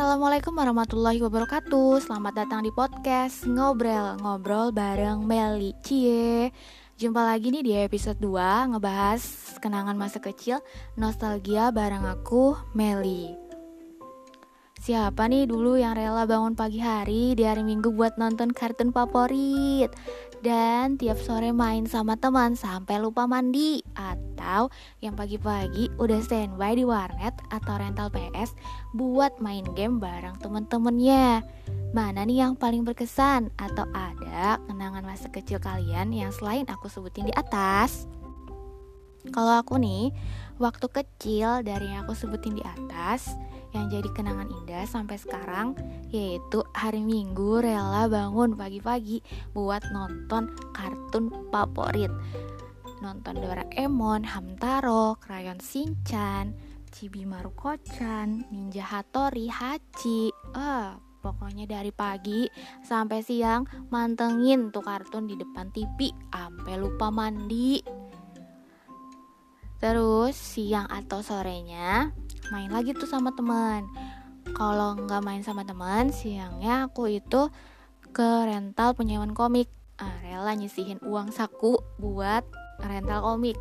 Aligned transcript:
Assalamualaikum 0.00 0.56
warahmatullahi 0.56 1.20
wabarakatuh. 1.20 2.00
Selamat 2.00 2.32
datang 2.32 2.64
di 2.64 2.72
podcast 2.72 3.44
Ngobrol 3.44 4.16
Ngobrol 4.16 4.72
bareng 4.72 5.28
Meli. 5.28 5.76
Cie. 5.84 6.56
Jumpa 6.96 7.20
lagi 7.20 7.52
nih 7.52 7.60
di 7.60 7.72
episode 7.76 8.16
2 8.16 8.72
Ngebahas 8.72 9.20
kenangan 9.60 10.00
masa 10.00 10.16
kecil 10.16 10.64
Nostalgia 10.96 11.68
bareng 11.68 12.08
aku 12.08 12.56
Meli 12.72 13.49
Siapa 14.80 15.28
nih 15.28 15.44
dulu 15.44 15.76
yang 15.76 15.92
rela 15.92 16.24
bangun 16.24 16.56
pagi 16.56 16.80
hari 16.80 17.36
di 17.36 17.44
hari 17.44 17.60
minggu 17.60 17.92
buat 17.92 18.16
nonton 18.16 18.48
kartun 18.48 18.96
favorit 18.96 19.92
Dan 20.40 20.96
tiap 20.96 21.20
sore 21.20 21.52
main 21.52 21.84
sama 21.84 22.16
teman 22.16 22.56
sampai 22.56 22.96
lupa 22.96 23.28
mandi 23.28 23.84
Atau 23.92 24.72
yang 25.04 25.20
pagi-pagi 25.20 25.92
udah 26.00 26.24
standby 26.24 26.80
di 26.80 26.88
warnet 26.88 27.36
atau 27.52 27.76
rental 27.76 28.08
PS 28.08 28.56
Buat 28.96 29.36
main 29.44 29.68
game 29.76 30.00
bareng 30.00 30.40
temen-temennya 30.40 31.44
Mana 31.92 32.24
nih 32.24 32.48
yang 32.48 32.56
paling 32.56 32.80
berkesan? 32.80 33.52
Atau 33.60 33.84
ada 33.92 34.56
kenangan 34.64 35.04
masa 35.04 35.28
kecil 35.28 35.60
kalian 35.60 36.08
yang 36.08 36.32
selain 36.32 36.64
aku 36.72 36.88
sebutin 36.88 37.28
di 37.28 37.36
atas? 37.36 38.08
Kalau 39.28 39.60
aku 39.60 39.76
nih, 39.76 40.08
waktu 40.56 40.86
kecil 40.88 41.60
dari 41.60 41.92
yang 41.92 42.08
aku 42.08 42.16
sebutin 42.16 42.56
di 42.56 42.64
atas 42.64 43.28
yang 43.70 43.86
jadi 43.86 44.08
kenangan 44.10 44.50
indah 44.50 44.82
sampai 44.82 45.14
sekarang 45.14 45.78
yaitu 46.10 46.64
hari 46.74 47.06
Minggu 47.06 47.62
rela 47.62 48.10
bangun 48.10 48.58
pagi-pagi 48.58 49.22
buat 49.54 49.84
nonton 49.94 50.50
kartun 50.74 51.30
favorit. 51.54 52.10
Nonton 53.00 53.40
Doraemon, 53.40 54.28
Hamtaro, 54.28 55.16
Krayon 55.24 55.56
Shinchan, 55.56 56.52
Chibi 56.92 57.24
Maruko-chan, 57.24 58.44
Ninja 58.52 58.84
Hattori, 58.84 59.48
Hachi. 59.48 60.28
Ah, 60.52 61.00
pokoknya 61.24 61.64
dari 61.64 61.96
pagi 61.96 62.44
sampai 62.84 63.24
siang 63.24 63.64
mantengin 63.88 64.68
tuh 64.68 64.84
kartun 64.84 65.24
di 65.24 65.38
depan 65.38 65.72
TV 65.72 66.12
sampai 66.28 66.74
lupa 66.76 67.08
mandi. 67.08 67.99
Terus 69.80 70.36
siang 70.36 70.86
atau 70.92 71.24
sorenya 71.24 72.12
main 72.52 72.68
lagi 72.68 72.92
tuh 72.92 73.06
sama 73.08 73.32
teman 73.32 73.88
kalau 74.52 74.98
nggak 74.98 75.22
main 75.22 75.42
sama 75.46 75.62
teman 75.62 76.10
siangnya 76.10 76.90
aku 76.90 77.06
itu 77.06 77.48
ke 78.10 78.28
rental 78.44 78.98
penyewaan 78.98 79.32
komik. 79.32 79.70
Ah, 80.00 80.16
rela 80.24 80.56
nyisihin 80.56 80.98
uang 81.04 81.30
saku 81.30 81.78
buat 82.00 82.42
rental 82.82 83.22
komik. 83.22 83.56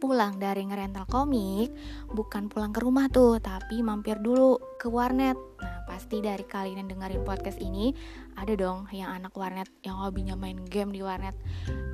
Pulang 0.00 0.42
dari 0.42 0.66
ngerental 0.66 1.06
komik 1.06 1.70
bukan 2.10 2.50
pulang 2.50 2.74
ke 2.74 2.82
rumah 2.82 3.06
tuh 3.06 3.38
tapi 3.38 3.84
mampir 3.84 4.18
dulu 4.18 4.58
ke 4.80 4.90
warnet. 4.90 5.38
Nah 5.62 5.86
pasti 5.86 6.18
dari 6.18 6.42
kalian 6.42 6.82
yang 6.82 6.98
dengerin 6.98 7.22
podcast 7.22 7.60
ini 7.62 7.94
ada 8.34 8.56
dong 8.58 8.90
yang 8.90 9.14
anak 9.14 9.30
warnet 9.36 9.70
yang 9.86 10.00
hobinya 10.00 10.34
main 10.34 10.58
game 10.66 10.90
di 10.90 11.04
warnet. 11.04 11.36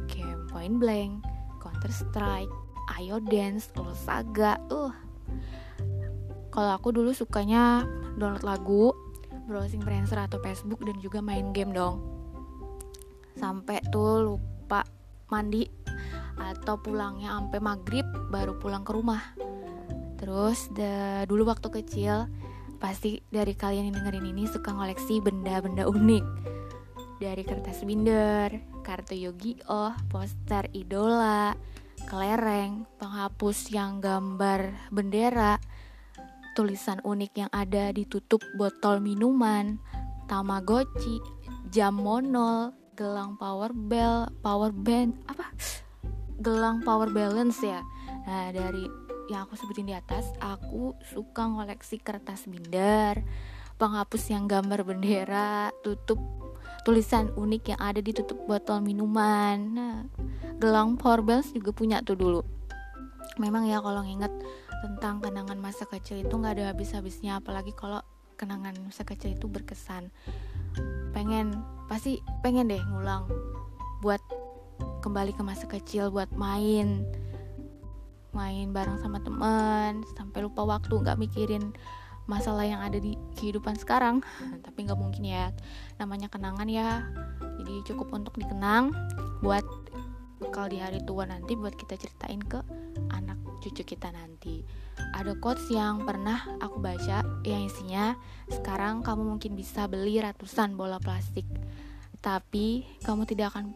Game 0.08 0.48
point 0.48 0.80
blank 0.80 1.20
counter 1.60 1.92
strike 1.92 2.67
ayo 2.98 3.22
dance 3.22 3.70
saga 4.02 4.58
uh 4.74 5.08
kalau 6.58 6.74
aku 6.74 6.90
dulu 6.90 7.14
sukanya 7.14 7.86
download 8.18 8.42
lagu, 8.42 8.90
browsing 9.46 9.78
Friendster 9.78 10.18
atau 10.18 10.42
Facebook 10.42 10.82
dan 10.82 10.98
juga 10.98 11.22
main 11.22 11.54
game 11.54 11.70
dong. 11.70 12.02
Sampai 13.38 13.78
tuh 13.94 14.26
lupa 14.26 14.82
mandi 15.30 15.70
atau 16.34 16.74
pulangnya 16.82 17.38
sampai 17.38 17.62
maghrib 17.62 18.02
baru 18.34 18.58
pulang 18.58 18.82
ke 18.82 18.90
rumah. 18.90 19.22
Terus 20.18 20.66
de, 20.74 21.22
dulu 21.30 21.46
waktu 21.46 21.70
kecil 21.70 22.26
pasti 22.82 23.22
dari 23.30 23.54
kalian 23.54 23.94
yang 23.94 24.02
dengerin 24.02 24.26
ini 24.34 24.50
suka 24.50 24.74
ngoleksi 24.74 25.22
benda-benda 25.22 25.86
unik 25.86 26.24
dari 27.22 27.42
kertas 27.46 27.86
binder, 27.86 28.50
kartu 28.82 29.14
Yu-Gi-Oh, 29.14 29.94
poster 30.10 30.70
idola, 30.74 31.54
kelereng, 32.08 32.88
penghapus 32.96 33.68
yang 33.68 34.00
gambar 34.00 34.88
bendera, 34.88 35.60
tulisan 36.56 37.04
unik 37.04 37.32
yang 37.36 37.50
ada 37.52 37.92
di 37.92 38.08
tutup 38.08 38.40
botol 38.56 39.04
minuman, 39.04 39.76
tamagotchi, 40.24 41.20
jam 41.68 42.00
monol, 42.00 42.72
gelang 42.96 43.36
power 43.36 43.76
bell, 43.76 44.24
power 44.40 44.72
band, 44.72 45.20
apa? 45.28 45.52
Gelang 46.40 46.80
power 46.80 47.12
balance 47.12 47.60
ya. 47.60 47.84
Nah, 48.24 48.56
dari 48.56 48.88
yang 49.28 49.44
aku 49.44 49.60
sebutin 49.60 49.84
di 49.84 49.92
atas, 49.92 50.24
aku 50.40 50.96
suka 51.12 51.44
ngoleksi 51.44 52.00
kertas 52.00 52.48
binder, 52.48 53.20
penghapus 53.76 54.32
yang 54.32 54.48
gambar 54.48 54.80
bendera, 54.88 55.68
tutup 55.84 56.16
tulisan 56.86 57.30
unik 57.34 57.74
yang 57.74 57.80
ada 57.80 58.00
di 58.02 58.12
tutup 58.14 58.38
botol 58.46 58.82
minuman. 58.82 59.56
Nah, 59.74 59.96
gelang 60.58 60.98
power 60.98 61.22
balance 61.22 61.54
juga 61.54 61.70
punya 61.74 62.02
tuh 62.02 62.18
dulu. 62.18 62.40
Memang 63.38 63.70
ya 63.70 63.78
kalau 63.78 64.02
nginget 64.02 64.32
tentang 64.82 65.18
kenangan 65.18 65.58
masa 65.58 65.84
kecil 65.90 66.22
itu 66.22 66.30
nggak 66.30 66.58
ada 66.58 66.64
habis-habisnya 66.70 67.42
apalagi 67.42 67.74
kalau 67.74 67.98
kenangan 68.38 68.78
masa 68.86 69.02
kecil 69.02 69.34
itu 69.34 69.50
berkesan 69.50 70.14
pengen 71.10 71.58
pasti 71.90 72.22
pengen 72.46 72.70
deh 72.70 72.78
ngulang 72.94 73.26
buat 73.98 74.22
kembali 75.02 75.34
ke 75.34 75.42
masa 75.42 75.66
kecil 75.66 76.14
buat 76.14 76.30
main 76.38 77.02
main 78.30 78.70
bareng 78.70 79.02
sama 79.02 79.18
teman 79.18 80.06
sampai 80.14 80.46
lupa 80.46 80.62
waktu 80.62 80.94
nggak 80.94 81.18
mikirin 81.18 81.74
masalah 82.28 82.68
yang 82.68 82.84
ada 82.84 83.00
di 83.00 83.16
kehidupan 83.40 83.80
sekarang 83.80 84.20
tapi 84.60 84.84
nggak 84.84 85.00
mungkin 85.00 85.24
ya 85.24 85.48
namanya 85.96 86.28
kenangan 86.28 86.68
ya 86.68 87.02
jadi 87.58 87.74
cukup 87.88 88.12
untuk 88.12 88.36
dikenang 88.36 88.92
buat 89.40 89.64
bekal 90.38 90.70
di 90.70 90.78
hari 90.78 91.02
tua 91.02 91.26
nanti 91.26 91.58
buat 91.58 91.74
kita 91.74 91.98
ceritain 91.98 92.38
ke 92.38 92.62
anak 93.10 93.38
cucu 93.58 93.82
kita 93.82 94.14
nanti. 94.14 94.62
Ada 95.14 95.34
quotes 95.38 95.66
yang 95.70 96.06
pernah 96.06 96.46
aku 96.62 96.78
baca 96.78 97.22
yang 97.42 97.66
isinya 97.66 98.14
sekarang 98.50 99.02
kamu 99.02 99.36
mungkin 99.36 99.58
bisa 99.58 99.90
beli 99.90 100.22
ratusan 100.22 100.78
bola 100.78 101.02
plastik, 101.02 101.44
tapi 102.22 102.86
kamu 103.02 103.26
tidak 103.26 103.54
akan 103.54 103.74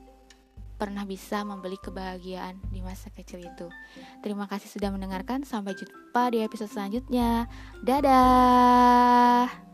pernah 0.82 1.06
bisa 1.06 1.46
membeli 1.46 1.78
kebahagiaan 1.78 2.58
di 2.74 2.82
masa 2.82 3.06
kecil 3.14 3.38
itu. 3.38 3.70
Terima 4.18 4.50
kasih 4.50 4.66
sudah 4.66 4.90
mendengarkan. 4.90 5.46
Sampai 5.46 5.78
jumpa 5.78 6.34
di 6.34 6.42
episode 6.42 6.74
selanjutnya. 6.74 7.46
Dadah. 7.86 9.71